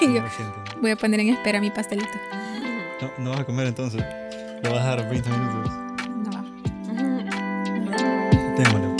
[0.80, 2.08] voy a poner en espera mi pastelito.
[3.00, 4.02] No, no vas a comer entonces.
[4.62, 5.72] Le vas a dar 20 minutos.
[6.16, 6.44] No va.
[8.56, 8.90] Démosle.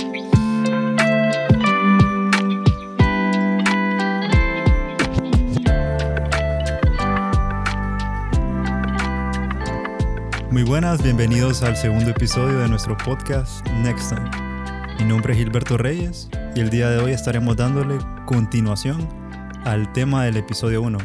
[10.51, 14.29] Muy buenas, bienvenidos al segundo episodio de nuestro podcast Next Time.
[14.99, 19.20] Mi nombre es Gilberto Reyes y el día de hoy estaremos dándole continuación
[19.63, 20.97] al tema del episodio 1,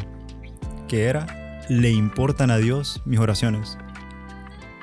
[0.87, 3.77] que era ¿Le importan a Dios mis oraciones?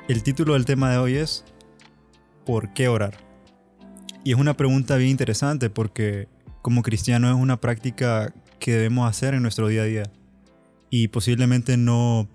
[0.07, 1.43] El título del tema de hoy es
[2.45, 3.17] ¿Por qué orar?
[4.23, 6.29] Y es una pregunta bien interesante porque
[6.61, 10.11] como cristiano es una práctica que debemos hacer en nuestro día a día.
[10.89, 12.29] Y posiblemente no,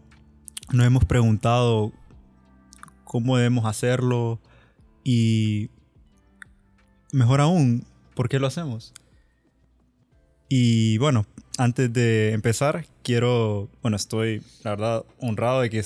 [0.72, 1.92] no hemos preguntado
[3.04, 4.40] cómo debemos hacerlo
[5.04, 5.70] y
[7.12, 8.92] mejor aún, ¿por qué lo hacemos?
[10.52, 11.26] Y bueno,
[11.58, 15.80] antes de empezar, quiero, bueno, estoy, la verdad, honrado de que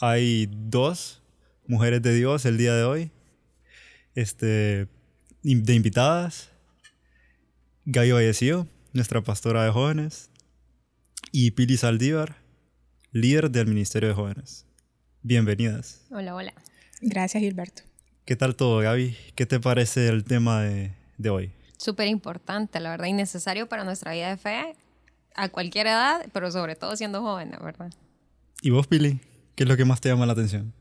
[0.00, 1.20] hay dos
[1.66, 3.10] mujeres de Dios el día de hoy,
[4.14, 4.88] este,
[5.42, 6.48] de invitadas,
[7.84, 10.30] Gaby Vallecillo, nuestra pastora de jóvenes,
[11.30, 12.36] y Pili Saldívar,
[13.12, 14.64] líder del Ministerio de Jóvenes.
[15.20, 16.06] Bienvenidas.
[16.10, 16.54] Hola, hola.
[17.02, 17.82] Gracias, Gilberto.
[18.24, 19.14] ¿Qué tal todo, Gaby?
[19.34, 21.52] ¿Qué te parece el tema de, de hoy?
[21.80, 24.74] Súper importante, la verdad, y necesario para nuestra vida de fe
[25.34, 27.90] a cualquier edad, pero sobre todo siendo joven, ¿verdad?
[28.60, 29.18] ¿Y vos, Pili?
[29.54, 30.74] ¿Qué es lo que más te llama la atención?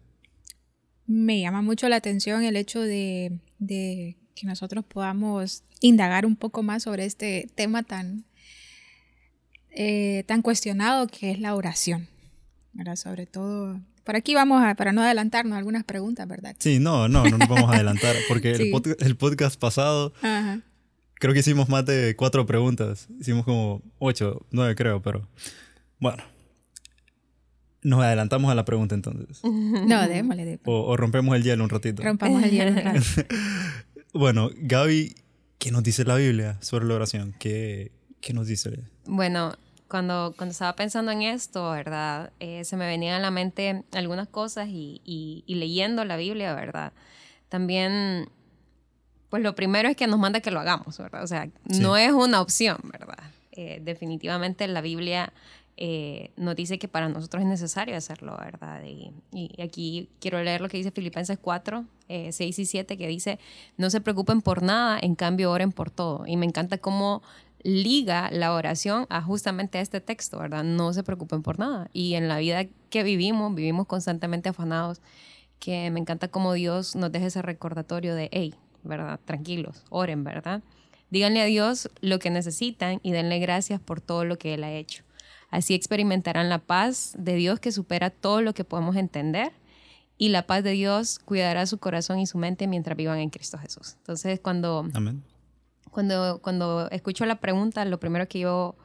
[1.07, 6.63] Me llama mucho la atención el hecho de, de que nosotros podamos indagar un poco
[6.63, 8.25] más sobre este tema tan,
[9.71, 12.07] eh, tan cuestionado que es la oración.
[12.73, 12.95] ¿verdad?
[12.95, 16.55] Sobre todo por aquí vamos a, para no adelantarnos, algunas preguntas, ¿verdad?
[16.59, 18.63] Sí, no, no, no nos vamos a adelantar, porque Sí.
[18.63, 20.61] el, pod- el podcast pasado Ajá.
[21.19, 23.07] Creo que hicimos más de cuatro preguntas.
[23.19, 25.27] Hicimos como ocho, nueve creo, pero
[25.99, 26.23] bueno.
[27.81, 29.39] Nos adelantamos a la pregunta entonces.
[29.43, 30.59] No, démosle, démosle.
[30.65, 32.03] O, o rompemos el hielo un ratito.
[32.03, 32.99] Rompamos el hielo un rato.
[34.13, 35.15] Bueno, Gaby,
[35.59, 37.35] ¿qué nos dice la Biblia sobre la oración?
[37.37, 37.91] ¿Qué,
[38.21, 38.79] qué nos dice?
[39.05, 39.53] Bueno,
[39.87, 42.33] cuando, cuando estaba pensando en esto, ¿verdad?
[42.39, 46.55] Eh, se me venían a la mente algunas cosas y, y- y leyendo la Biblia,
[46.55, 46.91] ¿verdad?
[47.49, 48.29] También,
[49.29, 51.23] pues lo primero es que nos manda que lo hagamos, ¿verdad?
[51.23, 51.79] O sea, Sí.
[51.81, 53.17] no es una opción, ¿verdad?
[53.51, 55.33] Eh, definitivamente la Biblia
[55.81, 58.83] eh, nos dice que para nosotros es necesario hacerlo, ¿verdad?
[58.83, 63.07] Y, y aquí quiero leer lo que dice Filipenses 4, eh, 6 y 7, que
[63.07, 63.39] dice,
[63.77, 66.25] no se preocupen por nada, en cambio oren por todo.
[66.27, 67.21] Y me encanta cómo
[67.63, 70.63] liga la oración a justamente este texto, ¿verdad?
[70.65, 71.89] No se preocupen por nada.
[71.93, 75.01] Y en la vida que vivimos, vivimos constantemente afanados,
[75.59, 78.53] que me encanta cómo Dios nos deja ese recordatorio de, hey,
[78.83, 79.19] ¿verdad?
[79.25, 80.61] Tranquilos, oren, ¿verdad?
[81.09, 84.71] Díganle a Dios lo que necesitan y denle gracias por todo lo que Él ha
[84.71, 85.03] hecho.
[85.49, 89.51] Así experimentarán la paz de Dios que supera todo lo que podemos entender
[90.17, 93.57] y la paz de Dios cuidará su corazón y su mente mientras vivan en Cristo
[93.57, 93.95] Jesús.
[93.99, 95.23] Entonces, cuando Amén.
[95.89, 98.75] cuando, cuando escucho la pregunta, lo primero que yo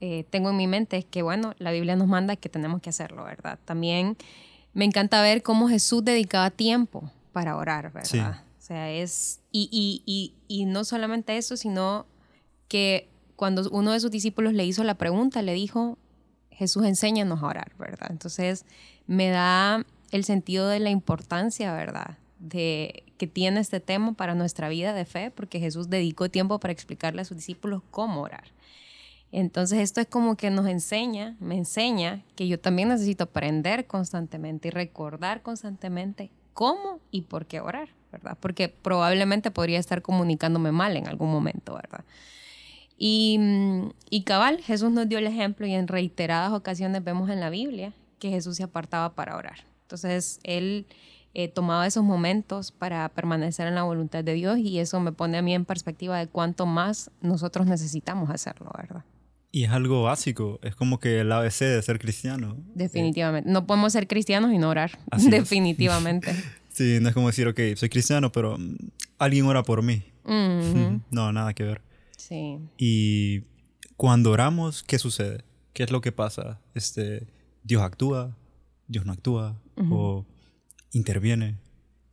[0.00, 2.90] eh, tengo en mi mente es que, bueno, la Biblia nos manda que tenemos que
[2.90, 3.58] hacerlo, ¿verdad?
[3.64, 4.16] También
[4.72, 8.08] me encanta ver cómo Jesús dedicaba tiempo para orar, ¿verdad?
[8.08, 8.20] Sí.
[8.66, 9.38] Sea, es...
[9.52, 12.04] Y, y, y, y no solamente eso, sino
[12.66, 15.98] que cuando uno de sus discípulos le hizo la pregunta, le dijo,
[16.50, 18.08] Jesús enséñanos a orar, ¿verdad?
[18.10, 18.64] Entonces
[19.06, 22.18] me da el sentido de la importancia, ¿verdad?
[22.40, 26.72] De que tiene este tema para nuestra vida de fe, porque Jesús dedicó tiempo para
[26.72, 28.48] explicarle a sus discípulos cómo orar.
[29.30, 34.68] Entonces esto es como que nos enseña, me enseña que yo también necesito aprender constantemente
[34.68, 38.36] y recordar constantemente cómo y por qué orar, ¿verdad?
[38.40, 42.04] Porque probablemente podría estar comunicándome mal en algún momento, ¿verdad?
[42.98, 47.40] Y, mm, y cabal, Jesús nos dio el ejemplo y en reiteradas ocasiones vemos en
[47.40, 49.66] la Biblia que Jesús se apartaba para orar.
[49.82, 50.86] Entonces, él
[51.34, 55.36] eh, tomaba esos momentos para permanecer en la voluntad de Dios y eso me pone
[55.36, 59.04] a mí en perspectiva de cuánto más nosotros necesitamos hacerlo, ¿verdad?
[59.52, 62.56] Y es algo básico, es como que el ABC de ser cristiano.
[62.74, 63.50] Definitivamente.
[63.50, 64.98] No podemos ser cristianos y no orar.
[65.10, 65.30] Así.
[65.30, 66.34] Definitivamente.
[66.76, 68.76] Sí, no es como decir, ok, soy cristiano, pero mm,
[69.18, 70.02] alguien ora por mí.
[70.24, 71.00] Ujú.
[71.10, 71.80] No, nada que ver.
[72.18, 72.58] Sí.
[72.76, 73.44] Y
[73.96, 75.42] cuando oramos, ¿qué sucede?
[75.72, 76.60] ¿Qué es lo que pasa?
[76.74, 77.26] Este,
[77.64, 78.36] Dios actúa,
[78.88, 79.56] Dios no actúa,
[79.90, 80.24] o
[80.92, 81.56] interviene.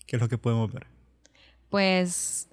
[0.05, 0.87] ¿Qué es lo que podemos ver?
[1.69, 2.47] Pues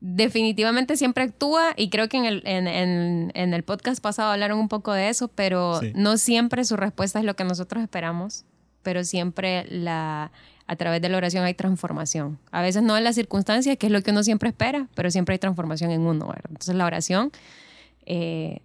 [0.00, 4.58] definitivamente siempre actúa y creo que en el, en, en- en el podcast pasado hablaron
[4.58, 5.92] un poco de eso, pero Sí.
[5.94, 8.44] no siempre su respuesta es lo que nosotros esperamos,
[8.86, 10.30] pero siempre la,
[10.68, 12.38] a través de la oración hay transformación.
[12.52, 15.32] A veces no en las circunstancias, que es lo que uno siempre espera, pero siempre
[15.32, 16.28] hay transformación en uno.
[16.28, 16.44] ¿verdad?
[16.50, 17.32] Entonces la oración
[18.04, 18.60] eh,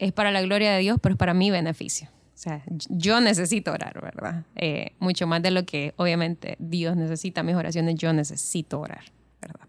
[0.00, 2.08] es para la gloria de Dios, pero es para mi beneficio.
[2.34, 4.42] O sea, yo necesito orar, ¿verdad?
[4.56, 9.04] Eh, mucho más de lo que obviamente Dios necesita mis oraciones, yo necesito orar,
[9.40, 9.68] ¿verdad?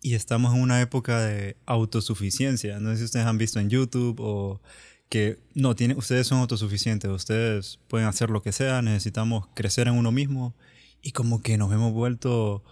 [0.00, 2.78] Y estamos en una época de autosuficiencia.
[2.78, 4.60] No sé si ustedes han visto en YouTube o
[5.08, 9.94] que no, tiene, ustedes son autosuficientes, ustedes pueden hacer lo que sea, necesitamos crecer en
[9.94, 10.54] uno mismo
[11.02, 12.62] y como que nos hemos vuelto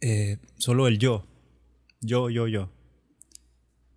[0.00, 1.26] eh, solo el yo,
[2.00, 2.70] yo, yo, yo.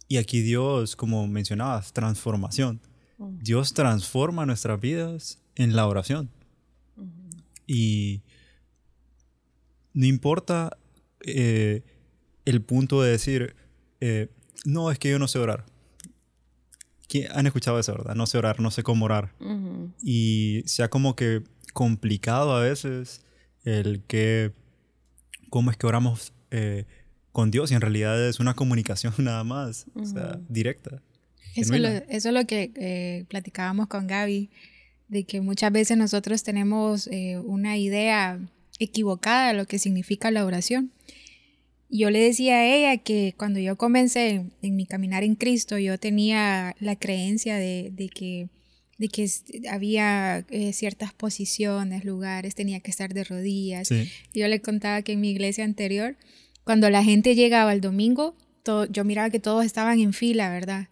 [0.07, 2.79] Y aquí Dios, como mencionabas, transformación.
[3.17, 3.39] Mm.
[3.39, 6.29] Dios transforma nuestras vidas en la oración.
[7.67, 8.21] Y
[9.93, 10.77] no importa
[11.21, 11.81] eh,
[12.45, 13.55] el punto de decir,
[14.01, 14.29] eh,
[14.65, 15.65] no, es que yo no sé orar.
[17.33, 18.15] Han escuchado eso, ¿verdad?
[18.15, 19.31] No sé orar, no sé cómo orar.
[20.03, 21.43] Y se ha como que
[21.73, 23.21] complicado a veces
[23.63, 24.53] el que,
[25.49, 26.85] cómo es que oramos eh,
[27.31, 31.01] con Dios y en realidad es una comunicación nada más, o sea, directa.
[31.55, 34.49] Eso, es lo que eh, platicábamos con Gaby,
[35.07, 38.39] de que muchas veces nosotros tenemos eh, una idea
[38.79, 40.91] equivocada de lo que significa la oración.
[41.89, 45.97] Yo le decía a ella que cuando yo comencé en, mi caminar en Cristo, yo
[45.99, 48.49] tenía la creencia de, que,
[48.97, 49.29] de que
[49.69, 53.89] había eh, ciertas posiciones, lugares, tenía que estar de rodillas.
[54.33, 56.17] Yo le contaba que en mi iglesia anterior,
[56.63, 58.35] cuando la gente llegaba el domingo,
[58.89, 60.87] yo miraba que todos estaban en fila, ¿verdad?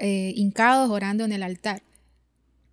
[0.00, 1.82] Eh, hincados orando en el altar.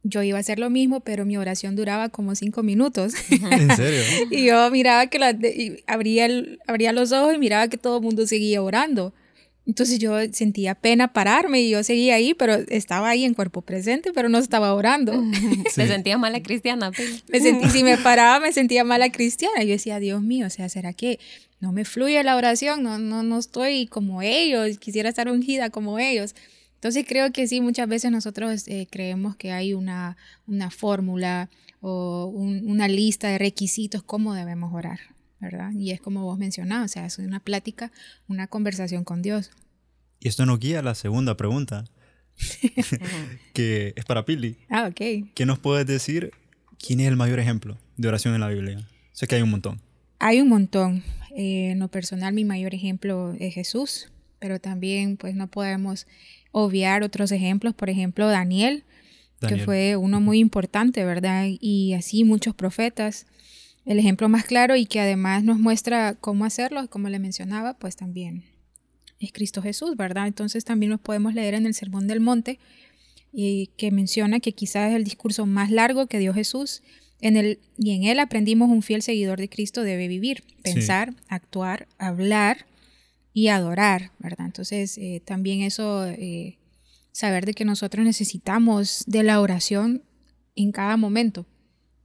[0.03, 3.13] Yo iba a hacer lo mismo, pero mi oración duraba como cinco minutos.
[3.30, 4.01] ¿En serio?
[4.31, 5.38] y yo miraba que la,
[5.88, 6.27] abría,
[6.68, 9.13] abría los ojos y miraba que todo el mundo seguía orando.
[9.68, 14.12] Entonces yo sentía pena pararme y yo seguía ahí, pero estaba ahí en cuerpo presente,
[14.12, 15.13] pero no estaba orando.
[15.77, 16.92] Me sentía mala cristiana.
[17.30, 19.63] Me sentí, si me paraba, me sentía mala cristiana.
[19.63, 21.19] Yo decía, Dios mío, o sea, ¿será que
[21.59, 22.81] no me fluye la oración?
[22.81, 26.33] No, no, no estoy como ellos, quisiera estar ungida como ellos.
[26.81, 30.18] Entonces creo que sí, muchas veces nosotros eh, creemos que hay una,
[30.48, 31.48] una fórmula
[31.80, 35.00] o una lista de requisitos cómo debemos orar,
[35.39, 35.72] ¿verdad?
[35.74, 37.92] Y es como vos mencionabas, o sea, es una plática,
[38.28, 39.51] una conversación con Dios.
[40.19, 41.86] Y esto nos guía a la segunda pregunta,
[43.54, 44.57] que es para Pili.
[44.68, 45.30] Ah, ok.
[45.36, 46.31] ¿Qué nos puedes decir?
[46.80, 48.88] ¿Quién es el mayor ejemplo de oración en la Biblia?
[49.12, 49.80] Sé que hay un montón.
[50.18, 51.04] Hay un montón.
[51.36, 56.07] Eh, en lo personal, mi mayor ejemplo es Jesús, pero también pues no podemos
[56.51, 58.83] obviar otros ejemplos, por ejemplo, Daniel,
[59.48, 61.48] que fue uno muy importante, ¿verdad?
[61.50, 63.25] Y así muchos profetas.
[63.86, 67.95] El ejemplo más claro y que además nos muestra cómo hacerlo, como le mencionaba, pues
[67.95, 68.44] también
[69.19, 70.27] es Cristo Jesús, ¿verdad?
[70.27, 72.59] Entonces también nos podemos leer en el Sermón del Monte,
[73.33, 76.83] y que menciona que quizás es el discurso más largo que dio Jesús,
[77.21, 81.88] en el, y en él aprendimos un fiel seguidor de Cristo debe vivir, pensar, actuar,
[81.98, 82.65] hablar
[83.33, 84.45] y adorar, ¿verdad?
[84.45, 86.57] Entonces, eh, también eso, eh,
[87.12, 90.04] saber de que nosotros necesitamos de la oración
[90.56, 91.45] en cada momento,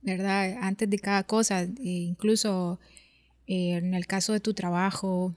[0.02, 0.56] ¿verdad?
[0.60, 2.78] Antes de cada cosa, eh, incluso
[3.48, 5.34] en el caso de tu trabajo,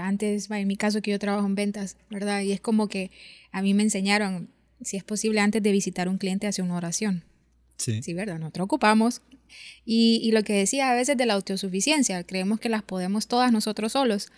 [0.00, 2.42] antes, en mi caso que yo trabajo en ventas, ¿verdad?
[2.42, 3.12] Y es como que
[3.52, 4.48] a mí me enseñaron,
[4.80, 7.22] si es posible, antes de visitar un cliente, hacer una oración.
[7.76, 8.02] Sí.
[8.02, 8.38] Sí, ¿verdad?
[8.40, 9.22] Nosotros ocupamos.
[9.84, 13.52] Y, y lo que decía a veces de la autosuficiencia, creemos que las podemos todas
[13.52, 14.32] nosotros solos,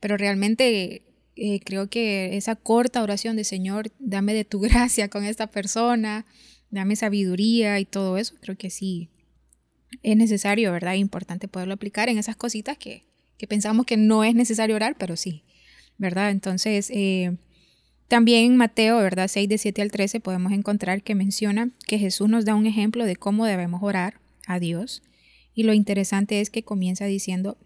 [0.00, 1.02] pero realmente
[1.36, 6.26] eh, creo que esa corta oración de Señor, dame de tu gracia con esta persona,
[6.70, 9.10] dame sabiduría y todo eso, creo que sí
[10.02, 10.94] es necesario, ¿verdad?
[10.94, 13.04] Importante poderlo aplicar en esas cositas que,
[13.38, 15.42] que pensamos que no es necesario orar, pero sí,
[15.98, 16.30] ¿verdad?
[16.30, 17.36] Entonces, eh,
[18.08, 19.28] también en Mateo, ¿verdad?
[19.28, 23.04] 6 de 7 al 13 podemos encontrar que menciona que Jesús nos da un ejemplo
[23.04, 25.02] de cómo debemos orar a Dios.
[25.54, 27.56] Y lo interesante es que comienza diciendo,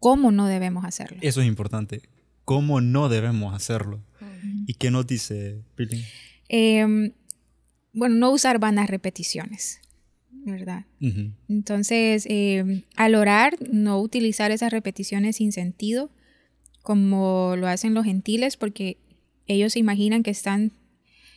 [0.00, 1.18] cómo no debemos hacerlo.
[1.20, 2.02] Eso es importante.
[2.44, 4.02] ¿Cómo no debemos hacerlo?
[4.66, 6.02] ¿Y qué nos dice Pilín?
[6.48, 7.12] Em,
[7.92, 9.80] bueno, no usar vanas repeticiones,
[10.30, 10.86] ¿verdad?
[11.48, 16.10] Entonces, em, al orar, no utilizar esas repeticiones sin sentido,
[16.82, 18.96] como lo hacen los gentiles, porque
[19.46, 20.72] ellos se imaginan que están,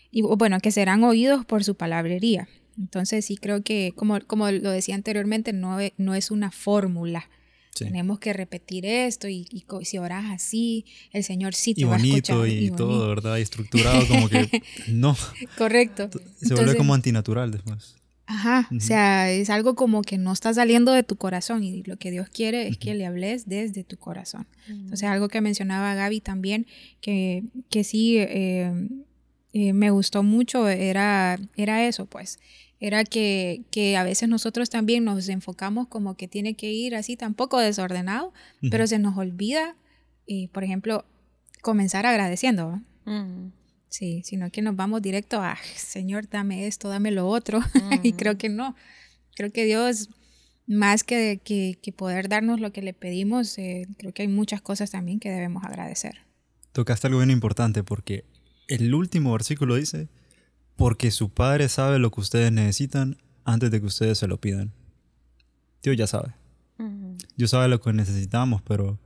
[0.10, 2.48] y, bueno, que serán oídos por su palabrería.
[2.78, 7.30] Entonces, sí creo que, como, como lo decía anteriormente, no, no es una fórmula
[7.74, 12.48] tenemos que repetir esto y, si oras así, el Señor sí te va a escuchar.
[12.48, 13.38] Y, y todo, ¿verdad?
[13.38, 14.50] Y estructurado como que
[14.88, 15.16] no.
[15.58, 16.10] Correcto.
[16.36, 17.96] Se vuelve como antinatural después.
[18.26, 21.98] Ajá, o sea, es algo como que no está saliendo de tu corazón y lo
[21.98, 24.48] que Dios quiere es que le hables desde tu corazón.
[24.68, 26.66] Entonces, algo que mencionaba Gaby también,
[27.02, 28.72] que, que sí eh,
[29.52, 32.40] eh, me gustó mucho, era, era eso, pues,
[32.80, 37.16] era que, que, a veces nosotros también nos enfocamos como que tiene que ir así
[37.16, 38.34] tampoco desordenado,
[38.70, 39.76] pero se nos olvida,
[40.28, 41.06] eh, por ejemplo,
[41.62, 42.82] comenzar agradeciendo.
[43.90, 47.62] Sí, sino que nos vamos directo a, Señor, dame esto, dame lo otro.
[48.04, 48.76] y creo que no.
[49.36, 50.10] Creo que Dios,
[50.68, 54.92] más que, que, poder darnos lo que le pedimos, eh, creo que hay muchas cosas
[54.92, 56.18] también que debemos agradecer.
[56.72, 58.26] Tocaste algo bien importante porque
[58.68, 60.10] el último versículo dice,
[60.76, 64.72] porque su Padre sabe lo que ustedes necesitan antes de que ustedes se lo pidan.
[65.82, 66.34] Dios ya sabe.
[67.36, 69.00] Dios sabe lo que necesitamos, pero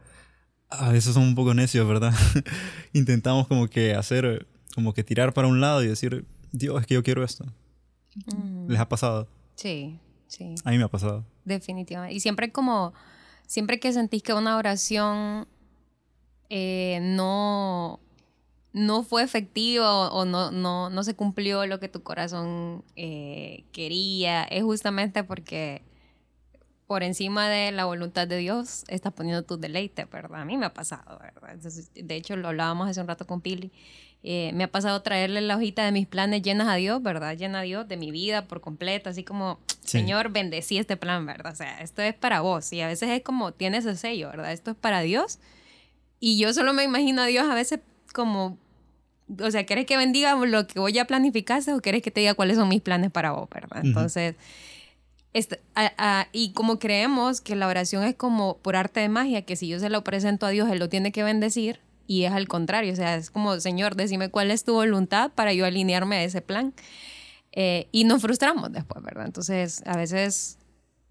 [0.69, 2.13] a veces somos un poco necios, ¿verdad?
[2.93, 6.93] Intentamos como que hacer como que tirar para un lado y decir, Dios, es que
[6.93, 7.45] yo quiero esto.
[8.25, 8.69] Mm.
[8.69, 9.27] ¿Les ha pasado?
[9.55, 10.53] Sí, sí.
[10.63, 11.25] A mí me ha pasado.
[11.45, 12.15] Definitivamente.
[12.15, 12.93] Y siempre como,
[13.47, 15.47] siempre que sentís que una oración
[16.49, 17.99] eh, no,
[18.77, 24.43] no fue efectiva o no, no, no se cumplió lo que tu corazón eh, quería,
[24.43, 25.81] es justamente porque
[26.85, 30.41] por encima de la voluntad de Dios estás poniendo tu deleite, ¿verdad?
[30.41, 31.57] A mí me ha pasado, ¿verdad?
[31.93, 33.71] de hecho, lo hablábamos hace un rato con Pili
[34.23, 37.37] eh, me ha pasado traerle la hojita de mis planes llenas a Dios, ¿verdad?
[37.37, 41.53] Llena a Dios de mi vida por completo, así como, Señor, bendecí este plan, ¿verdad?
[41.53, 42.73] O sea, esto es para vos.
[42.73, 44.51] Y a veces es como, tienes ese sello, ¿verdad?
[44.51, 45.39] Esto es para Dios.
[46.19, 47.79] Y yo solo me imagino a Dios a veces
[48.13, 48.57] como,
[49.39, 52.33] o sea, ¿quieres que bendiga lo que voy a planificarse o quieres que te diga
[52.33, 53.81] cuáles son mis planes para vos, ¿verdad?
[53.83, 54.35] Entonces...
[55.33, 55.61] Este,
[56.31, 59.79] y como creemos que la oración es como por arte de magia, que si yo
[59.79, 62.95] se lo presento a Dios, Él lo tiene que bendecir, y es al contrario, o
[62.95, 66.73] sea, es como, Señor, decime cuál es tu voluntad para yo alinearme a ese plan.
[67.51, 69.25] Eh, y nos frustramos después, ¿verdad?
[69.25, 70.57] Entonces, a veces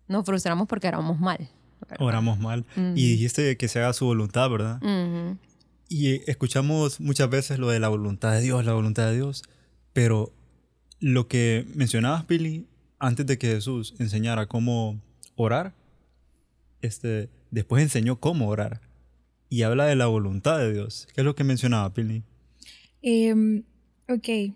[0.09, 1.49] nos frustramos porque oramos mal.
[1.99, 2.65] Oramos mal.
[2.95, 4.81] Y dijiste que se haga su voluntad, ¿verdad?
[5.89, 9.45] Y escuchamos muchas veces lo de la voluntad de Dios, la voluntad de Dios,
[9.93, 10.33] pero
[10.99, 12.67] lo que mencionabas, Billy,
[12.99, 15.01] antes de que Jesús enseñara cómo
[15.37, 15.75] orar,
[16.83, 18.81] este, después enseñó cómo orar
[19.49, 21.07] y habla de la voluntad de Dios.
[21.15, 22.23] ¿Qué es lo que mencionaba, Pili?
[23.03, 23.63] Em,
[24.09, 24.55] ok.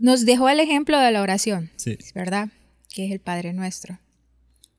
[0.00, 1.98] Nos dejó el ejemplo de la oración, sí.
[2.14, 2.48] ¿verdad?
[2.88, 3.98] Que es el Padre Nuestro.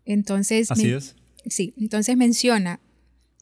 [0.05, 1.15] Entonces, así es.
[1.45, 2.79] Sí, entonces menciona,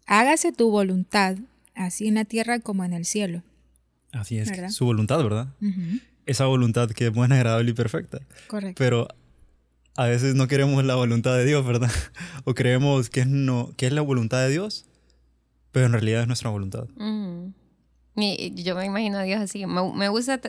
[0.05, 1.37] hágase tu voluntad,
[1.75, 3.43] así en la tierra como en el cielo.
[4.11, 5.47] Así es, su voluntad, ¿verdad?
[6.25, 8.19] Esa voluntad que es buena, agradable y perfecta.
[8.47, 8.77] Correcto.
[8.77, 9.07] Pero
[9.95, 11.91] a veces no queremos la voluntad de Dios, ¿verdad?
[12.45, 14.85] O creemos que es, no, que es la voluntad de Dios,
[15.71, 16.85] pero en realidad es nuestra voluntad.
[18.15, 19.65] y yo me imagino a Dios así.
[19.65, 20.41] Me, gusta,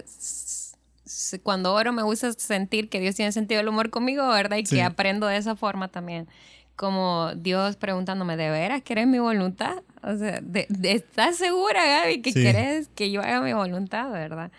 [1.43, 4.57] cuando oro, me gusta sentir que Dios tiene sentido del humor conmigo, ¿verdad?
[4.57, 6.29] Y que aprendo de esa forma también.
[6.83, 9.85] Como Dios preguntándome, ¿de veras querés mi voluntad?
[10.03, 10.43] O sea,
[10.83, 14.51] ¿estás segura, Gaby, que querés que yo haga mi voluntad, verdad?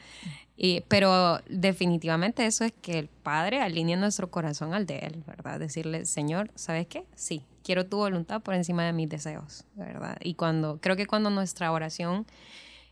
[0.88, 5.60] pero definitivamente eso es que el Padre alinea nuestro corazón al de Él, ¿verdad?
[5.60, 7.03] Decirle, Señor, ¿sabes qué?
[7.13, 10.15] Sí, quiero tu voluntad por encima de mis deseos, ¿verdad?
[10.22, 12.25] Y cuando, creo que cuando nuestra oración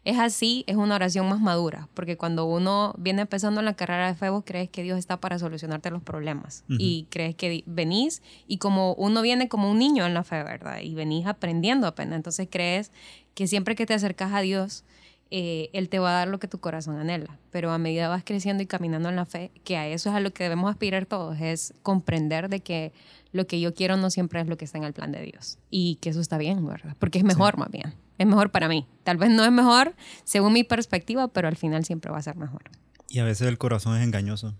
[0.03, 4.07] es así, es una oración más madura, porque cuando uno viene empezando en la carrera
[4.07, 8.23] de fe, vos crees que Dios está para solucionarte los problemas y crees que venís
[8.47, 10.79] y como uno viene como un niño en la fe, ¿verdad?
[10.81, 12.91] Y venís aprendiendo apenas, entonces crees
[13.35, 14.83] que siempre que te acercas a Dios,
[15.31, 17.39] eh, Él te va a dar lo que tu corazón anhela.
[17.49, 20.19] Pero a medida vas creciendo y caminando en la fe, que a eso es a
[20.19, 22.91] lo que debemos aspirar todos, es comprender de que
[23.31, 25.57] lo que yo quiero no siempre es lo que está en el plan de Dios.
[25.69, 26.95] Y que eso está bien, ¿verdad?
[26.99, 27.95] Porque es mejor más bien.
[28.17, 28.85] Es mejor para mí.
[29.03, 29.95] Tal vez no es mejor
[30.25, 32.63] según mi perspectiva, pero al final siempre va a ser mejor.
[33.07, 34.55] Y a veces el corazón es engañoso.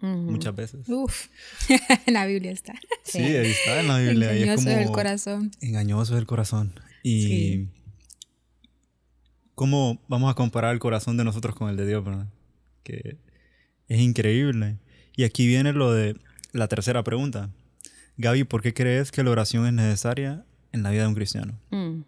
[0.00, 0.86] Muchas veces.
[0.88, 1.28] Uf,
[2.06, 2.74] en la Biblia está.
[3.04, 4.32] Sí, ahí está en la Biblia.
[4.32, 5.50] Engañoso es, el corazón.
[5.60, 6.74] Engañoso es el corazón.
[7.02, 7.68] Y
[9.54, 12.26] cómo vamos a comparar el corazón de nosotros con el de Dios, ¿verdad?
[12.82, 13.18] Que
[13.88, 14.78] es increíble.
[15.16, 16.16] Y aquí viene lo de
[16.52, 17.50] la tercera pregunta.
[18.16, 21.58] Gaby, ¿por qué crees que la oración es necesaria en la vida de un cristiano?
[21.70, 22.02] Mm.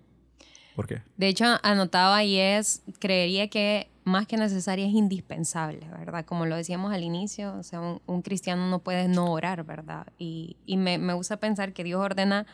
[0.75, 1.03] ¿Por qué?
[1.17, 6.25] De hecho, anotaba y es, creería que más que necesaria es indispensable, ¿verdad?
[6.25, 10.07] Como lo decíamos al inicio, o sea, un, cristiano no puede no orar, ¿verdad?
[10.19, 12.47] Y, y me, me gusta pensar que Dios ordena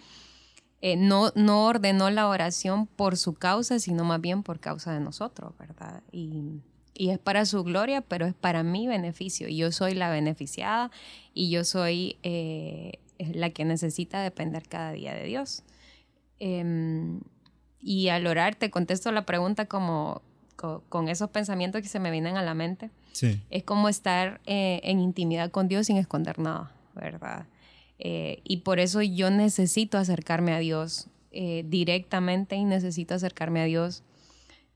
[0.85, 4.99] eh, no, no ordenó la oración por su causa, sino más bien por causa de
[4.99, 6.03] nosotros, ¿verdad?
[6.11, 6.61] Y,
[6.95, 9.49] es para su gloria, pero es para mi beneficio.
[9.49, 10.91] Y yo soy la beneficiada
[11.35, 15.65] y yo soy eh, la que necesita depender cada día de Dios.
[16.39, 17.21] Em,
[17.81, 20.23] y al orar, te contesto la pregunta como
[20.89, 22.91] con, esos pensamientos que se me vienen a la mente.
[23.51, 27.47] Es como estar eh, en intimidad con Dios sin esconder nada, ¿verdad?
[27.99, 33.65] Eh, y por eso yo necesito acercarme a Dios eh, directamente y necesito acercarme a
[33.65, 34.03] Dios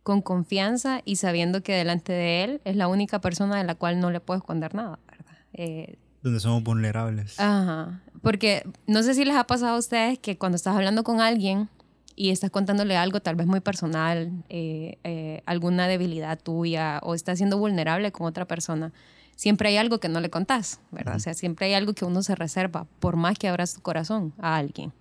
[0.07, 3.99] con confianza y sabiendo que delante de Él es la única persona de la cual
[3.99, 5.35] no le puedo esconder nada, ¿verdad?
[5.53, 7.41] Eh, Donde somos vulnerables.
[7.41, 8.01] Ajá.
[8.23, 11.69] Porque no sé si les ha pasado a ustedes que cuando estás hablando con alguien
[12.15, 17.39] y estás contándole algo tal vez muy personal, eh, eh, alguna debilidad tuya o estás
[17.39, 18.93] siendo vulnerable con otra persona,
[19.37, 21.16] siempre hay algo que no le contás, ¿verdad?
[21.16, 24.35] O sea, siempre hay algo que uno se reserva, por más que abras tu corazón
[24.38, 24.93] a alguien.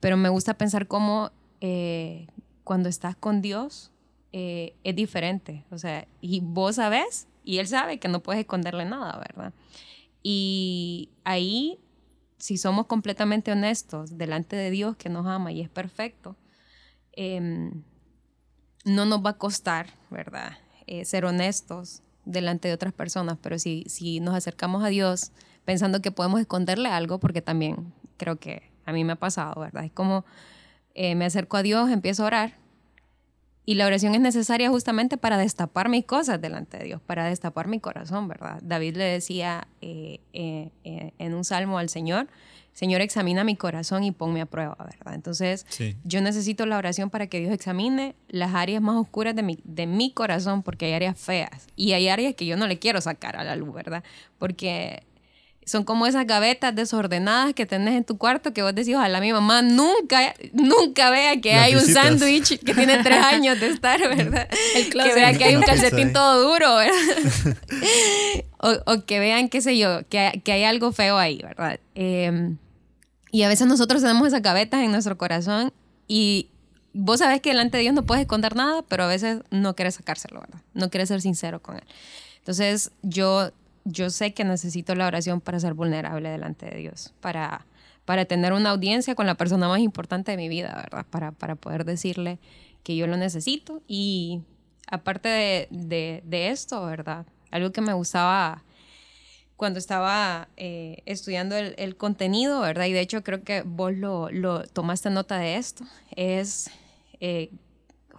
[0.00, 1.30] Pero me gusta pensar cómo
[1.60, 2.26] eh,
[2.64, 3.92] cuando estás con Dios
[4.32, 9.18] es diferente, o sea, y vos sabes y Él sabe que no puedes esconderle nada,
[9.18, 9.52] ¿verdad?
[10.22, 11.80] Y ahí
[12.40, 16.36] si somos completamente honestos delante de Dios que nos ama y es perfecto,
[17.12, 17.84] em,
[18.84, 20.58] no nos va a costar, ¿verdad?
[20.86, 25.32] Eh, ser honestos delante de otras personas, pero si, si nos acercamos a Dios
[25.64, 29.84] pensando que podemos esconderle algo, porque también creo que a mí me ha pasado, ¿verdad?
[29.84, 30.24] Es como
[30.94, 32.52] eh, me acerco a Dios, empiezo a orar
[33.70, 37.68] y la oración es necesaria justamente para destapar mis cosas delante de Dios, para destapar
[37.68, 38.58] mi corazón, ¿verdad?
[38.64, 42.26] David le decía eh, eh, eh, en un salmo al Señor,
[42.72, 45.14] Señor, examina mi corazón y ponme a prueba, ¿verdad?
[45.14, 45.66] Entonces,
[46.02, 49.86] yo necesito la oración para que Dios examine las áreas más oscuras de mi, de
[49.86, 53.36] mi corazón, porque hay áreas feas y hay áreas que yo no le quiero sacar
[53.36, 54.02] a la luz, ¿verdad?
[54.40, 55.04] Porque
[55.66, 59.32] son como esas gavetas desordenadas que tenés en tu cuarto que vos decís, ojalá mi
[59.32, 64.48] mamá nunca, nunca vea que hay un sándwich que tiene tres años de estar, ¿verdad?
[64.48, 67.56] que vea que hay un calcetín todo duro, ¿verdad?
[68.58, 71.78] o, que vean, qué sé yo, que, que hay algo feo ahí, ¿verdad?
[71.94, 72.56] Em,
[73.30, 75.72] y a veces nosotros tenemos esas gavetas en nuestro corazón
[76.08, 76.48] y
[76.92, 79.94] vos sabés que delante de Dios no puedes esconder nada, pero a veces no quieres
[79.94, 80.60] sacárselo, ¿verdad?
[80.74, 81.84] No quieres ser sincero con Él.
[82.38, 83.52] Entonces yo
[83.84, 87.66] yo sé que necesito la oración para ser vulnerable delante de Dios, para,
[88.04, 91.06] para tener una audiencia con la persona más importante de mi vida, ¿verdad?
[91.10, 92.38] Para, para poder decirle
[92.82, 93.82] que yo lo necesito.
[93.86, 94.42] Y
[94.86, 95.28] aparte
[95.70, 97.26] de, de, esto, ¿verdad?
[97.50, 98.62] Algo que me gustaba
[99.56, 102.86] cuando estaba eh, estudiando el, el, contenido, ¿verdad?
[102.86, 105.84] Y de hecho creo que vos lo, lo tomaste nota de esto,
[106.16, 106.70] es
[107.20, 107.50] eh,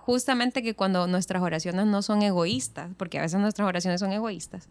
[0.06, 4.68] justamente que cuando nuestras oraciones no son egoístas, porque a veces nuestras oraciones son egoístas,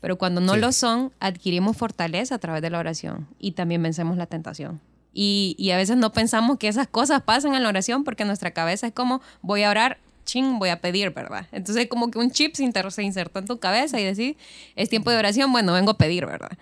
[0.00, 4.16] pero cuando no lo son, adquirimos fortaleza a través de la oración y también vencemos
[4.16, 4.80] la tentación.
[5.12, 8.52] Y, y, a veces no pensamos que esas cosas pasan en la oración porque nuestra
[8.52, 11.46] cabeza es como, voy a orar, ching, voy a pedir, ¿verdad?
[11.50, 12.62] Entonces como que un chip se,
[13.02, 14.36] insertó en tu cabeza y decís,
[14.76, 16.56] es tiempo de oración, bueno, vengo a pedir, ¿verdad?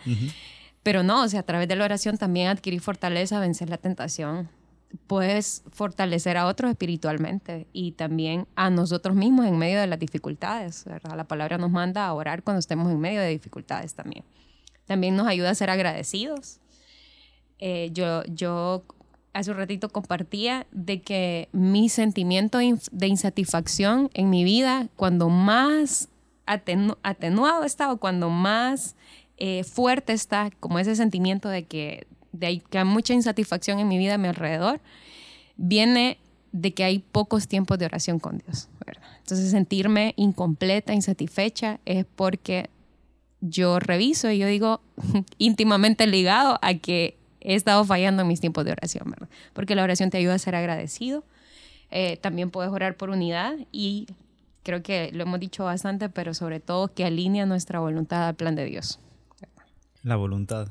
[0.83, 4.49] Pero no, o sea, a través de la oración también adquirí fortaleza, vencer la tentación
[5.07, 10.85] puedes fortalecer a otros espiritualmente y también a nosotros mismos en medio de las dificultades.
[11.14, 14.24] La palabra nos manda a orar cuando estemos en medio de dificultades también.
[14.87, 16.61] También nos ayuda a ser agradecidos.
[17.59, 18.85] Eh, yo, yo
[19.33, 26.09] hace un ratito compartía de que mi sentimiento de insatisfacción en mi vida, cuando más
[26.46, 28.96] atenuado está o cuando más
[29.37, 32.07] eh, fuerte está, como ese sentimiento de que
[32.38, 34.81] de ahí que hay mucha insatisfacción en mi vida a mi alrededor,
[35.57, 36.18] viene
[36.53, 38.68] de que hay pocos tiempos de oración con Dios.
[39.18, 42.70] Entonces sentirme incompleta, insatisfecha, es porque
[43.40, 44.81] yo reviso y yo digo
[45.38, 49.29] íntimamente ligado a que he estado fallando mis tiempos de oración, ¿verdad?
[49.53, 51.24] Porque la oración te ayuda a ser agradecido.
[51.90, 54.07] Eh, también puedes orar por unidad y
[54.62, 58.55] creo que lo hemos dicho bastante, pero sobre todo que alinea nuestra voluntad al plan
[58.55, 58.98] de Dios.
[60.03, 60.68] La voluntad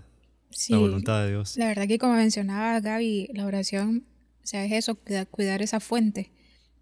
[0.70, 1.58] la voluntad de Dios.
[1.58, 4.06] La verdad que como mencionaba Gaby, la oración,
[4.44, 4.98] o sea, es eso,
[5.30, 6.32] cuidar esa fuente,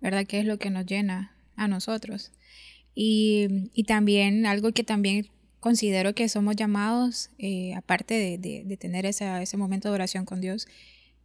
[0.02, 0.26] ¿verdad?
[0.26, 2.32] Que es lo que nos llena a nosotros.
[2.94, 5.28] Y, y también algo que también
[5.60, 10.26] considero que somos llamados, eh, aparte de, de, de tener esa, ese momento de oración
[10.26, 10.68] con Dios,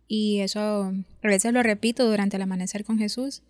[0.08, 3.42] y eso a veces lo repito durante el amanecer con Jesús,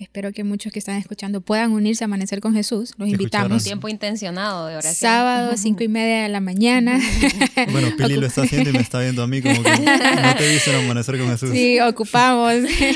[0.00, 2.94] Espero que muchos que están escuchando puedan unirse a Amanecer con Jesús.
[2.96, 3.58] Los invitamos.
[3.58, 4.94] Un tiempo intencionado de oración.
[4.94, 6.98] Sábado, cinco y media de la mañana.
[7.70, 10.48] Bueno, Pili lo está haciendo y me está viendo a mí como que no te
[10.48, 11.50] dicen Amanecer con Jesús.
[11.50, 12.54] Sí, ocupamos.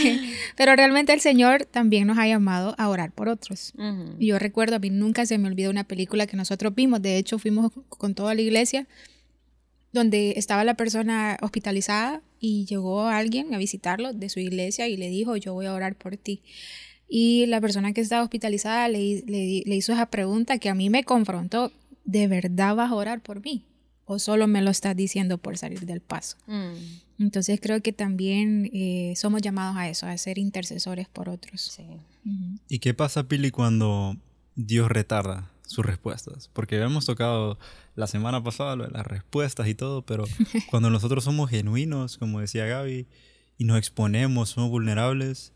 [0.56, 3.74] Pero realmente el Señor también nos ha llamado a orar por otros.
[4.18, 7.02] Y yo recuerdo, a mí nunca se me olvidó una película que nosotros vimos.
[7.02, 8.86] De hecho, fuimos con toda la iglesia
[9.92, 15.08] donde estaba la persona hospitalizada y llegó alguien a visitarlo de su iglesia y le
[15.08, 16.40] dijo, yo voy a orar por ti.
[17.08, 21.04] Y la persona que estaba hospitalizada le, le, hizo esa pregunta que a mí me
[21.04, 21.72] confrontó,
[22.04, 23.64] ¿de verdad vas a orar por mí?
[24.06, 26.36] ¿O solo me lo estás diciendo por salir del paso?
[26.46, 26.74] Mm.
[27.18, 31.78] Entonces creo que también eh, somos llamados a eso, a ser intercesores por otros.
[32.68, 34.16] ¿Y qué pasa, Pili, cuando
[34.56, 36.50] Dios retarda sus respuestas?
[36.52, 37.58] Porque habíamos tocado
[37.94, 40.24] la semana pasada lo de las respuestas y todo, pero
[40.70, 43.06] cuando nosotros somos genuinos, como decía Gaby,
[43.56, 45.53] y nos exponemos, somos vulnerables,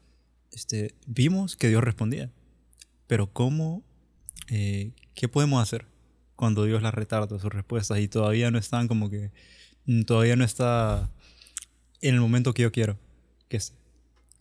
[0.53, 2.31] este, vimos que Dios respondía.
[3.07, 3.83] Pero ¿cómo,
[4.49, 5.87] eh, qué podemos hacer
[6.37, 9.33] cuando Dios las retarda sus respuestas y todavía no están como que,
[9.87, 11.11] mm, todavía no está
[12.01, 12.99] en el momento que yo quiero
[13.49, 13.79] que esté?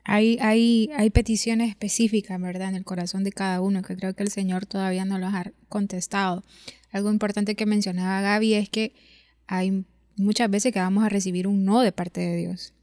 [0.10, 2.70] hay, hay, hay peticiones específicas, ¿verdad?
[2.70, 5.52] En el corazón de cada uno que creo que el Señor todavía no los ha
[5.67, 6.46] contestado.
[6.91, 8.93] Algo importante que mencionaba Gaby es que
[9.48, 9.84] hay
[10.15, 12.74] muchas veces que vamos a recibir un no de parte de Dios,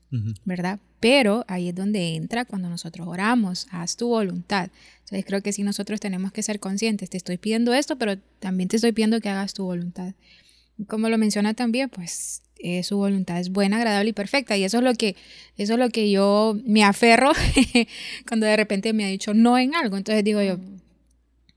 [0.45, 0.81] ¿verdad?
[1.05, 4.71] Pero ahí es donde entra cuando nosotros oramos, haz tu voluntad.
[5.01, 8.71] Entonces creo que sí nosotros tenemos que ser conscientes, te estoy pidiendo esto, pero también
[8.71, 10.15] te estoy pidiendo que hagas tu voluntad.
[10.87, 14.57] Como lo menciona también, pues eh, su voluntad es buena, agradable y perfecta.
[14.57, 15.15] Y eso es lo que,
[15.59, 17.33] eso es lo que yo me aferro
[18.27, 19.99] cuando de repente me ha dicho no en algo.
[19.99, 20.57] Entonces digo yo,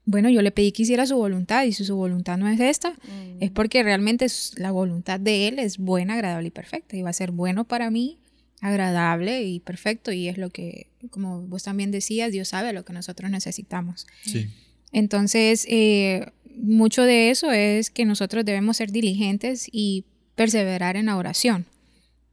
[0.03, 2.95] bueno, yo le pedí que hiciera su voluntad y si su voluntad no es esta,
[3.39, 7.13] es porque realmente la voluntad de Él es buena, agradable y perfecta y va a
[7.13, 8.17] ser bueno para mí,
[8.61, 12.93] agradable y perfecto y es lo que, como vos también decías, Dios sabe lo que
[12.93, 14.07] nosotros necesitamos.
[14.23, 14.47] Sí.
[14.91, 21.17] Entonces, eh, mucho de eso es que nosotros debemos ser diligentes y perseverar en la
[21.17, 21.65] oración,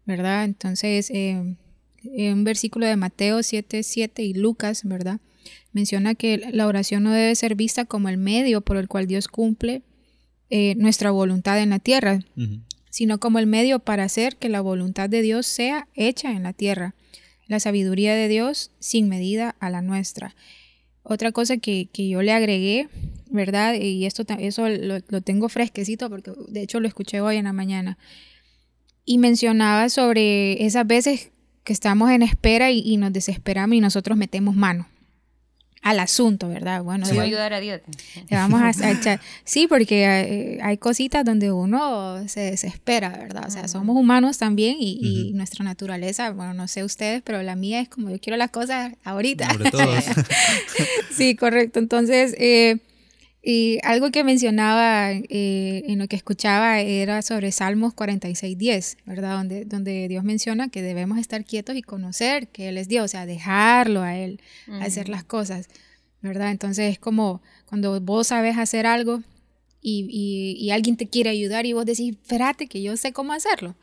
[0.06, 0.44] ¿verdad?
[0.44, 1.56] Entonces, eh,
[2.04, 5.20] en un versículo de Mateo 7, 7 y Lucas, ¿verdad?
[5.74, 9.28] menciona que la oración no debe ser vista como el medio por el cual Dios
[9.28, 9.82] cumple
[10.48, 12.20] eh, nuestra voluntad en la tierra,
[12.94, 16.52] sino como el medio para hacer que la voluntad de Dios sea hecha en la
[16.52, 16.94] tierra,
[17.48, 20.36] la sabiduría de Dios sin medida a la nuestra.
[21.02, 22.88] Otra cosa que, yo le agregué,
[23.28, 23.74] ¿verdad?
[23.74, 27.98] Y esto eso lo, tengo fresquecito porque de hecho lo escuché hoy en la mañana.
[29.04, 31.32] Y mencionaba sobre esas veces
[31.64, 34.86] que estamos en espera y, y nos desesperamos y nosotros metemos mano
[35.84, 36.82] al asunto, ¿verdad?
[36.82, 37.82] Bueno, se va a ayudar a Dios.
[38.30, 39.20] Le vamos a, echar.
[39.44, 43.44] Sí, porque hay, hay, cositas donde uno se desespera, ¿verdad?
[43.46, 47.82] O sea, somos humanos también y, nuestra naturaleza, bueno, no sé ustedes, pero la mía
[47.82, 49.52] es como yo quiero las cosas ahorita.
[49.52, 49.94] Sobre todo.
[51.14, 51.80] sí, correcto.
[51.80, 52.78] Entonces, eh,
[53.46, 59.36] y algo que mencionaba eh, en lo que escuchaba era sobre Salmos 46.10, ¿verdad?
[59.36, 63.08] Donde, donde Dios menciona que debemos estar quietos y conocer que Él es Dios, o
[63.08, 64.40] sea, dejarlo a Él
[64.80, 65.68] hacer las cosas,
[66.22, 66.52] ¿verdad?
[66.52, 69.22] Entonces es como cuando vos sabes hacer algo
[69.82, 70.08] y,
[70.58, 73.76] y, alguien te quiere ayudar y vos decís, espérate que yo sé cómo hacerlo.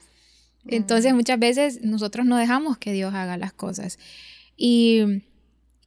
[0.65, 4.00] Entonces muchas veces nosotros no dejamos que Dios haga las cosas.
[4.58, 5.21] Y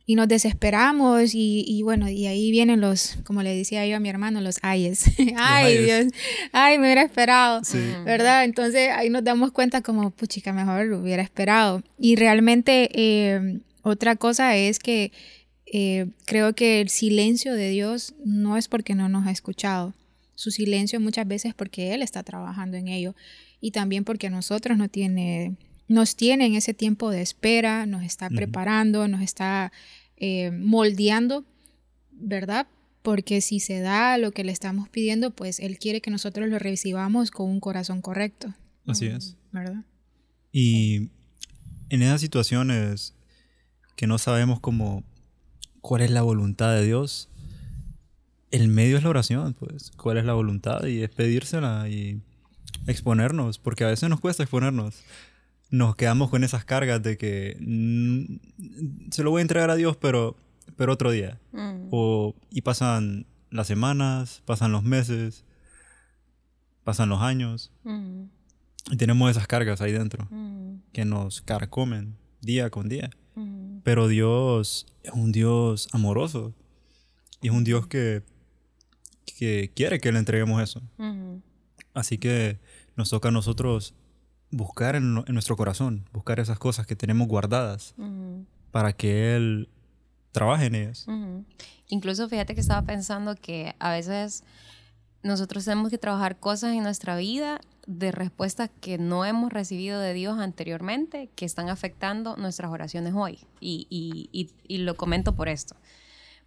[0.07, 4.11] y nos desesperamos y, bueno, y ahí vienen los, como le decía yo a mi
[4.11, 5.05] hermano, los ayes.
[5.37, 6.07] ay, Dios,
[6.53, 7.63] ay, me hubiera esperado,
[8.05, 8.45] ¿verdad?
[8.45, 11.83] Entonces ahí nos damos cuenta como, puchica, mejor lo hubiera esperado.
[11.99, 15.11] Y realmente eh, otra cosa es que
[15.67, 19.95] eh, creo que el silencio de Dios no es porque no nos ha escuchado.
[20.35, 23.15] Su silencio muchas veces es porque Él está trabajando en ello
[23.61, 25.57] y también porque nosotros no tiene
[25.89, 29.73] nos tiene en ese tiempo de espera, nos está preparando, nos está
[30.17, 31.45] eh, moldeando,
[32.13, 32.67] ¿verdad?
[33.03, 36.59] Porque si se da lo que le estamos pidiendo, pues Él quiere que nosotros lo
[36.59, 38.55] recibamos con un corazón correcto.
[38.87, 39.37] Así es.
[39.53, 39.85] ¿Verdad?
[40.53, 41.11] Y
[41.91, 43.15] en esas situaciones
[43.97, 45.05] que no sabemos cómo,
[45.81, 47.29] cuál es la voluntad de Dios,
[48.51, 52.21] el medio es la oración, pues, cuál es la voluntad y es pedírsela y
[52.87, 55.03] exponernos, porque a veces nos cuesta exponernos
[55.71, 59.97] nos quedamos con esas cargas de que mm, se lo voy a entregar a Dios,
[59.97, 60.37] pero,
[60.77, 61.41] pero otro día.
[61.53, 61.89] Mm.
[61.91, 65.45] O, y pasan las semanas, pasan los meses,
[66.85, 67.73] pasan los años.
[67.85, 68.25] Mm.
[68.91, 70.29] Y tenemos esas cargas ahí dentro
[70.93, 73.11] que nos carcomen día con día.
[73.83, 76.55] Pero Dios es un Dios amoroso.
[77.41, 78.23] Y es un Dios que,
[79.39, 80.83] que quiere que le entreguemos eso.
[81.95, 82.59] Así que
[82.97, 83.95] nos toca a nosotros
[84.51, 87.95] buscar en, nuestro corazón, buscar esas cosas que tenemos guardadas
[88.71, 89.69] para que Él
[90.33, 91.07] trabaje en ellas.
[91.89, 94.45] Incluso fíjate que estaba pensando que a veces
[95.23, 100.13] nosotros tenemos que trabajar cosas en nuestra vida de respuestas que no hemos recibido de
[100.13, 103.41] Dios anteriormente que están afectando nuestras oraciones hoy.
[103.61, 105.77] Y, y, y, lo comento por esto.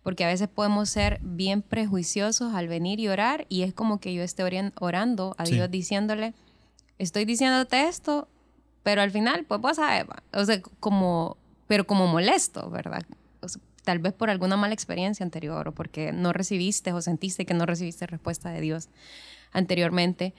[0.03, 4.13] Porque a veces podemos ser bien prejuiciosos al venir y orar y es como que
[4.13, 4.43] yo esté
[4.79, 6.33] orando a Dios diciéndole,
[6.97, 8.27] estoy diciéndote esto,
[8.83, 13.03] pero al final, pues vos sabes, o sea, como, pero como molesto, ¿verdad?
[13.83, 17.65] tal vez por alguna mala experiencia anterior o porque no recibiste o sentiste que no
[17.65, 18.89] recibiste respuesta de Dios
[19.53, 20.33] anteriormente.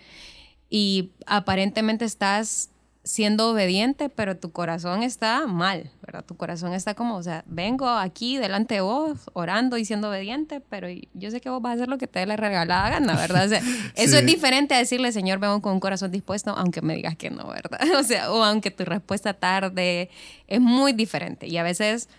[0.68, 2.68] Y aparentemente estás
[3.09, 6.27] siendo obediente, pero tu corazón está mal, ¿verdad?
[6.27, 10.61] Tu corazón está como, o sea, vengo aquí delante de vos, orando y siendo obediente,
[10.61, 13.16] pero yo sé que vos vas a hacer lo que te dé la regalada gana,
[13.16, 13.47] ¿verdad?
[13.47, 13.62] O sea,
[13.94, 17.31] eso es diferente a decirle, Señor, vengo con un corazón dispuesto, aunque me digas que
[17.31, 17.81] no, ¿verdad?
[17.99, 20.11] O sea, o aunque tu respuesta tarde,
[20.47, 21.47] es muy diferente.
[21.47, 22.11] Y a veces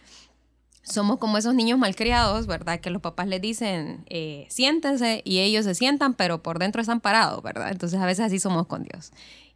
[0.82, 2.80] somos como esos niños malcriados, ¿verdad?
[2.80, 7.00] Que los papás les dicen, eh, siéntense y ellos se sientan, pero por dentro están
[7.00, 7.72] parados, ¿verdad?
[7.72, 9.12] Entonces a veces así somos con Dios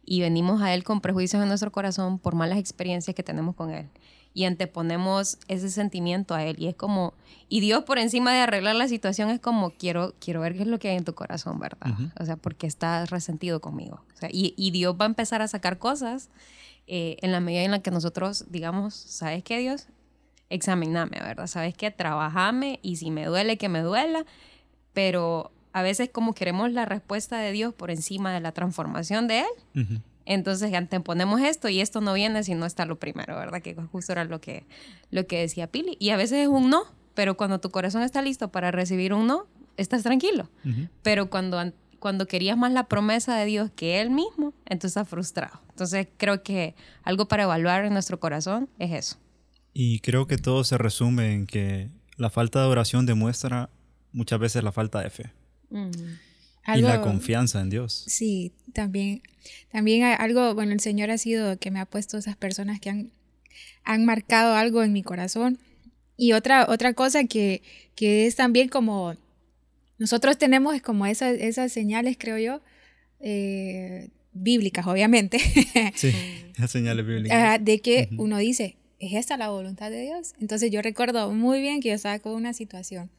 [0.06, 3.70] y venimos a Él con prejuicios en nuestro corazón por malas experiencias que tenemos con
[3.70, 3.88] Él.
[4.36, 6.56] y anteponemos ese sentimiento a Él.
[6.58, 7.14] Y es como,
[7.48, 10.66] y Dios por encima de arreglar la situación es como, quiero, quiero ver qué es
[10.66, 11.96] lo que hay en tu corazón, ¿verdad?
[12.18, 14.02] O sea, porque estás resentido conmigo.
[14.12, 16.30] O sea, y, y, Dios va a empezar a sacar cosas
[16.88, 19.86] eh, en la medida en la que nosotros digamos, ¿sabes qué, Dios?
[20.50, 21.46] Examiname, ¿verdad?
[21.46, 21.90] ¿Sabes qué?
[21.90, 24.26] Trabajame y si me duele, que me duela,
[24.92, 29.40] pero a veces como queremos la respuesta de Dios por encima de la transformación de
[29.40, 30.00] Él.
[30.24, 33.60] Entonces anteponemos esto y esto no viene si no está lo primero, ¿verdad?
[33.60, 34.64] Que justo era lo que,
[35.10, 35.96] lo que decía Pili.
[35.98, 36.84] Y a veces es un no,
[37.14, 40.48] pero cuando tu corazón está listo para recibir un no, estás tranquilo.
[41.02, 41.60] Pero cuando,
[41.98, 45.60] cuando querías más la promesa de Dios que Él mismo, entonces estás frustrado.
[45.70, 49.16] Entonces creo que algo para evaluar en nuestro corazón es eso.
[49.72, 53.70] Y creo que todo se resume en que la falta de oración demuestra
[54.12, 55.32] muchas veces la falta de fe.
[56.76, 58.04] Y la confianza en Dios.
[58.06, 59.22] Sí, también,
[59.70, 63.10] también algo, bueno, el Señor ha sido que me ha puesto esas personas que han,
[63.84, 65.58] han marcado algo en mi corazón.
[66.16, 67.62] Y otra, otra cosa que,
[67.96, 69.16] que es también como,
[69.98, 72.60] nosotros tenemos como esas, esas señales, creo yo,
[73.20, 75.38] eh, bíblicas, obviamente.
[75.94, 76.12] Sí,
[76.56, 77.64] esas señales bíblicas.
[77.64, 80.34] de que uno dice, ¿es esta la voluntad de Dios?
[80.40, 83.10] Entonces yo recuerdo muy bien que yo estaba con una situación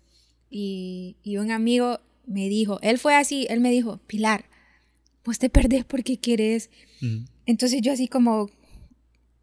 [0.49, 4.45] y, y un amigo me dijo, él fue así, él me dijo, Pilar,
[5.23, 6.69] pues te perdés porque quieres.
[7.45, 8.49] Entonces yo así como,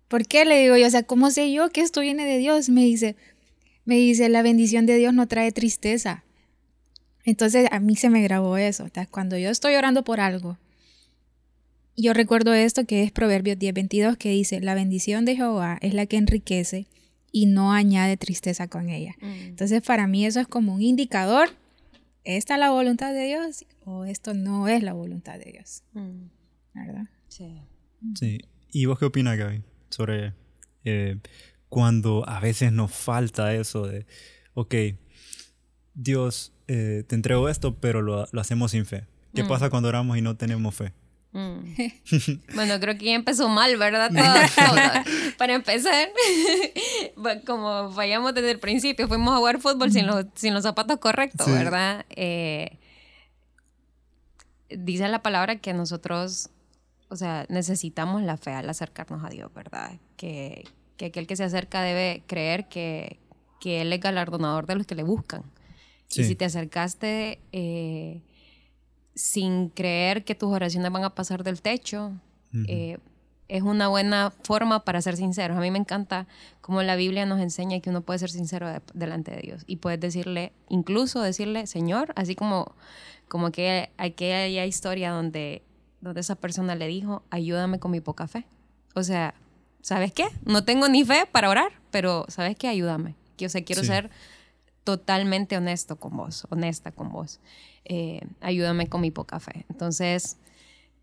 [0.09, 0.87] ¿por qué le digo yo?
[0.87, 2.69] O sea, ¿cómo sé yo que esto viene de Dios?
[2.69, 3.17] Me dice,
[3.85, 6.25] me dice, la bendición de Dios no trae tristeza.
[7.25, 8.87] Entonces a mí se me grabó eso.
[9.11, 10.59] Cuando yo estoy orando por algo,
[11.97, 16.07] yo recuerdo esto que es Proverbios 10:22 que dice, la bendición de Jehová es la
[16.07, 16.87] que enriquece
[17.31, 19.15] y no añade tristeza con ella.
[19.21, 19.49] Mm.
[19.49, 21.51] Entonces para mí eso es como un indicador,
[22.25, 25.83] ¿esta es la voluntad de Dios o esto no es la voluntad de Dios?
[25.93, 26.27] Mm.
[26.75, 27.07] ¿Verdad?
[27.29, 27.63] Sí.
[28.15, 28.41] Sí.
[28.71, 30.33] ¿Y vos qué opinas, Gaby, sobre
[30.85, 31.19] eh,
[31.69, 34.07] cuando a veces nos falta eso de,
[34.55, 34.75] ok,
[35.95, 39.07] Dios, eh, te entrego esto, pero lo, hacemos sin fe?
[39.35, 39.49] ¿Qué mm.
[39.49, 40.93] pasa cuando oramos y no tenemos fe?
[41.33, 41.75] Mm.
[42.55, 44.11] bueno, creo que ya empezó mal, ¿verdad?
[45.39, 46.11] Para empezar,
[47.47, 51.47] como vayamos desde el principio, fuimos a jugar fútbol sin los, sin los zapatos correctos,
[51.51, 52.05] ¿verdad?
[52.11, 52.79] Eh,
[54.69, 56.51] dice la palabra que nosotros,
[57.09, 59.99] o sea, necesitamos la fe al acercarnos a Dios, ¿verdad?
[60.17, 60.67] Que,
[60.99, 63.19] que aquel que se acerca debe creer que,
[63.59, 65.43] que Él es galardonador de los que le buscan.
[66.15, 67.41] Y si te acercaste...
[67.53, 68.21] Eh,
[69.15, 72.13] sin creer que tus oraciones van a pasar del techo.
[72.69, 72.99] Eh,
[73.49, 75.57] es una buena forma para ser sinceros.
[75.57, 76.27] A mí me encanta
[76.61, 80.01] cómo la Biblia nos enseña que uno puede ser sincero delante de Dios y puedes
[80.01, 82.75] decirle, incluso decirle, Señor, así como,
[83.29, 85.63] como que aquella historia donde,
[86.01, 88.47] donde esa persona le dijo, ayúdame con mi poca fe.
[88.95, 89.35] O sea,
[89.83, 90.29] ¿sabes qué?
[90.45, 92.69] No tengo ni fe para orar, pero ¿sabes qué?
[92.69, 93.17] Ayúdame.
[93.37, 94.11] Que, o sea, quiero ser
[94.85, 97.41] totalmente honesto con vos, honesta con vos.
[97.85, 99.65] Eh, ayúdame con mi poca fe.
[99.69, 100.37] Entonces,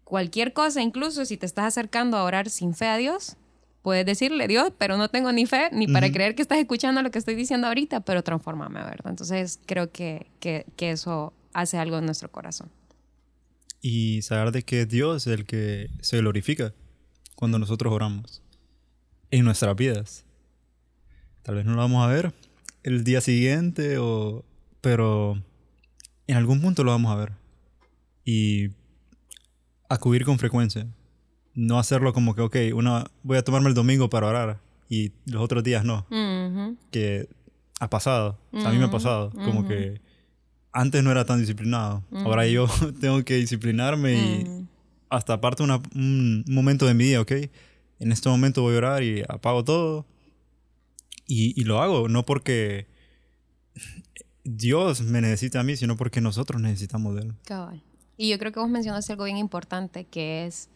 [0.04, 3.38] cualquier cosa, incluso si te estás acercando a orar sin fe a Dios,
[3.82, 7.12] puedes decirle, Dios, pero no tengo ni fe ni para creer que estás escuchando lo
[7.12, 9.08] que estoy diciendo ahorita, pero transformame, ¿verdad?
[9.08, 12.70] Entonces, creo que, que, que eso hace algo en nuestro corazón.
[13.82, 16.74] Y saber de que Dios es el que se glorifica
[17.36, 18.42] cuando nosotros oramos
[19.32, 20.26] en nuestras vidas.
[21.44, 22.34] Tal vez no lo vamos a ver
[22.84, 24.44] el día siguiente, o,
[24.82, 25.42] pero
[26.28, 27.34] en algún punto lo vamos a ver.
[28.26, 28.70] Y
[29.90, 30.88] acudir con frecuencia.
[31.56, 35.42] No hacerlo como que, ok, una, voy a tomarme el domingo para orar y los
[35.42, 36.06] otros días no.
[36.92, 37.28] Que
[37.80, 38.38] ha pasado.
[38.54, 39.32] a mí me ha pasado.
[39.32, 40.02] Como que
[40.72, 42.04] antes no era tan disciplinado.
[42.12, 42.68] Ahora yo
[43.02, 44.68] tengo que disciplinarme y mm.
[45.10, 47.32] hasta aparte un momento de mi día, ok.
[48.00, 50.06] En este momento voy a orar y apago todo.
[51.30, 52.88] Y, y lo hago, no porque
[54.44, 57.34] Dios me necesita a mí, sino porque nosotros necesitamos de Él.
[57.46, 57.84] Cabal.
[58.18, 60.70] Y yo creo que vos mencionaste algo bien importante, que es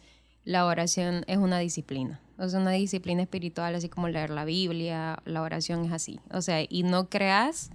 [0.45, 2.19] la oración es una disciplina.
[2.37, 6.19] O sea, una disciplina espiritual, así como leer la Biblia, la oración es así.
[6.31, 7.71] O sea, y no creas,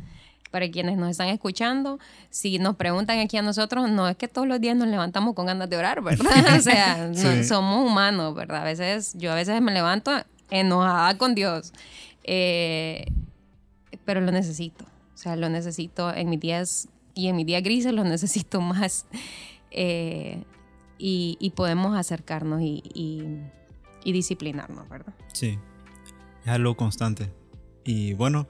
[0.50, 1.98] para quienes nos están escuchando,
[2.30, 5.46] si nos preguntan aquí a nosotros, no es que todos los días nos levantamos con
[5.46, 6.56] ganas de orar, ¿verdad?
[6.56, 7.12] o sea,
[7.44, 8.62] somos humanos, ¿verdad?
[8.62, 10.12] A veces, yo a veces me levanto
[10.50, 11.72] enojada con Dios,
[12.30, 13.06] eh,
[14.04, 14.84] pero lo necesito.
[14.84, 19.06] O sea, lo necesito en mis días y en mis días grises lo necesito más.
[19.70, 20.44] Eh,
[20.98, 22.82] y, podemos acercarnos y,
[24.04, 25.14] disciplinarnos, ¿verdad?
[25.32, 25.58] Sí,
[26.42, 27.30] es algo constante.
[27.84, 28.46] Y bueno,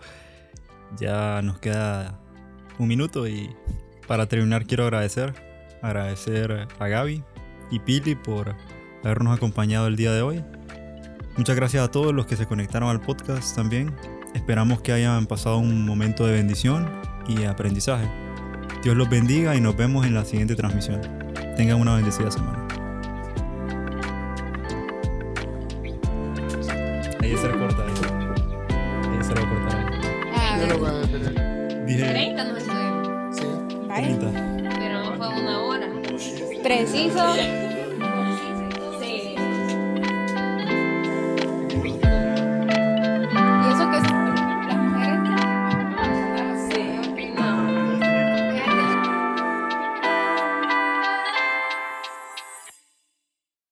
[0.98, 2.18] ya nos queda
[2.78, 3.50] un minuto y
[4.06, 5.34] para terminar quiero agradecer,
[5.82, 7.22] agradecer a Gaby
[7.70, 8.56] y Pili por
[9.04, 10.44] habernos acompañado el día de hoy.
[11.38, 13.94] Muchas gracias a todos los que se conectaron al podcast también.
[14.34, 18.08] Esperamos que hayan pasado un momento de bendición y aprendizaje.
[18.82, 21.00] Dios los bendiga y nos vemos en la siguiente transmisión.
[21.56, 22.66] Tengan una bendecida semana.
[27.20, 27.82] Ahí se lo corta.
[27.84, 29.78] Ahí, ahí se lo corta.
[29.78, 30.32] Ahí.
[30.34, 31.86] Ah, Yo lo voy a detener.
[31.86, 33.44] Dije 30 nos estuvimos, Sí.
[33.88, 34.18] vaya.
[34.18, 34.78] 30.
[34.78, 35.86] pero no fue una hora.
[36.62, 37.24] Preciso.